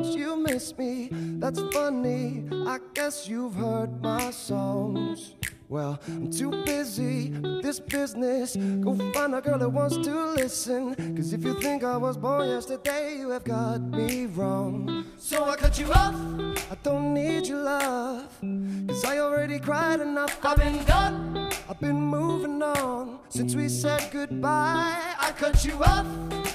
miss 0.00 0.76
me. 0.78 1.08
That's 1.38 1.60
funny. 1.72 2.44
I 2.66 2.78
guess 2.94 3.28
you've 3.28 3.54
heard 3.54 4.02
my 4.02 4.30
songs. 4.30 5.34
Well, 5.68 5.98
I'm 6.06 6.30
too 6.30 6.50
busy 6.64 7.30
with 7.30 7.62
this 7.62 7.80
business. 7.80 8.56
Go 8.56 8.94
find 9.12 9.34
a 9.34 9.40
girl 9.40 9.58
that 9.58 9.68
wants 9.68 9.96
to 9.96 10.26
listen. 10.34 10.94
Cause 11.16 11.32
if 11.32 11.42
you 11.44 11.60
think 11.60 11.82
I 11.82 11.96
was 11.96 12.16
born 12.16 12.48
yesterday, 12.48 13.16
you 13.18 13.30
have 13.30 13.44
got 13.44 13.80
me 13.80 14.26
wrong. 14.26 15.04
So 15.18 15.44
I 15.44 15.56
cut 15.56 15.78
you 15.78 15.90
off. 15.92 16.14
I 16.70 16.76
don't 16.82 17.12
need 17.14 17.46
your 17.46 17.62
love. 17.62 18.28
Cause 18.88 19.04
I 19.04 19.18
already 19.18 19.58
cried 19.58 20.00
enough. 20.00 20.38
I've 20.44 20.58
been 20.58 20.84
gone. 20.84 21.50
I've 21.68 21.80
been 21.80 22.00
moving 22.00 22.62
on 22.62 23.18
since 23.28 23.56
we 23.56 23.68
said 23.68 24.08
goodbye. 24.12 24.96
I 25.18 25.32
cut 25.32 25.64
you 25.64 25.82
off. 25.82 26.06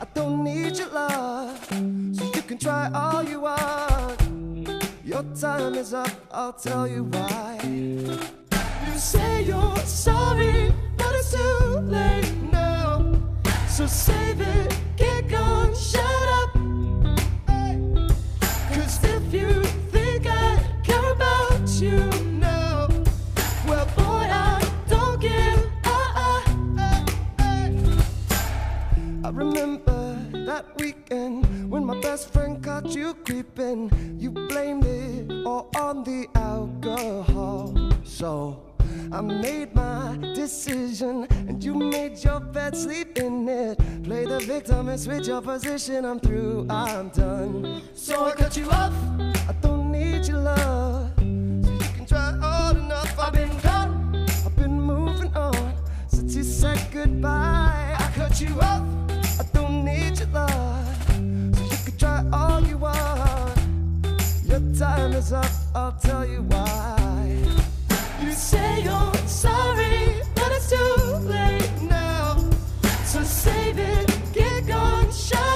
I 0.00 0.06
don't 0.14 0.42
need 0.42 0.76
your 0.78 0.88
love. 0.88 1.64
So 1.68 2.24
you 2.24 2.25
can 2.46 2.58
try 2.58 2.88
all 2.94 3.24
you 3.24 3.40
want. 3.40 4.22
Your 5.04 5.24
time 5.40 5.74
is 5.74 5.92
up, 5.92 6.10
I'll 6.30 6.52
tell 6.52 6.86
you 6.86 7.02
why. 7.02 7.58
You 7.64 8.98
say 8.98 9.42
you're 9.42 9.76
sorry, 9.78 10.72
but 10.96 11.12
it's 11.14 11.32
too 11.32 11.80
late 11.80 12.32
now. 12.52 13.18
So 13.68 13.86
save 13.88 14.40
it, 14.40 14.78
get 14.96 15.28
gone, 15.28 15.74
shut 15.74 16.28
up. 16.40 16.52
Cause 18.72 19.02
if 19.02 19.34
you 19.34 19.64
think 19.90 20.26
I 20.28 20.62
care 20.84 21.12
about 21.12 21.68
you 21.80 21.98
now, 22.38 22.88
well, 23.66 23.86
boy, 23.96 24.26
I 24.30 24.70
don't 24.88 25.20
give 25.20 25.66
I 29.24 29.30
remember 29.30 30.16
that 30.46 30.66
weekend 30.78 31.25
my 31.86 31.96
best 32.00 32.32
friend 32.32 32.62
caught 32.62 32.90
you 32.96 33.14
creeping. 33.24 33.88
You 34.18 34.32
blamed 34.32 34.84
it 34.84 35.46
all 35.46 35.70
on 35.78 36.02
the 36.02 36.26
alcohol. 36.34 37.72
So 38.02 38.60
I 39.12 39.20
made 39.20 39.72
my 39.72 40.18
decision, 40.34 41.28
and 41.30 41.62
you 41.62 41.74
made 41.74 42.18
your 42.24 42.40
bed, 42.40 42.76
sleep 42.76 43.18
in 43.18 43.48
it. 43.48 43.78
Play 44.02 44.24
the 44.24 44.40
victim 44.40 44.88
and 44.88 44.98
switch 44.98 45.28
your 45.28 45.40
position. 45.40 46.04
I'm 46.04 46.18
through, 46.18 46.66
I'm 46.68 47.10
done. 47.10 47.82
So 47.94 48.24
I 48.24 48.32
cut 48.32 48.56
you 48.56 48.68
off. 48.68 48.92
I 49.48 49.54
don't 49.60 49.92
need 49.92 50.26
your 50.26 50.38
love. 50.40 50.95
Up. 65.32 65.50
I'll 65.74 65.92
tell 65.92 66.26
you 66.26 66.42
why. 66.42 67.38
You 68.22 68.32
say 68.32 68.82
you're 68.82 69.14
sorry, 69.26 70.22
but 70.34 70.52
it's 70.52 70.70
too 70.70 71.16
late 71.26 71.82
now. 71.82 72.36
So 73.04 73.22
save 73.22 73.78
it, 73.78 74.06
get 74.32 74.66
gone, 74.66 75.10
shut 75.12 75.55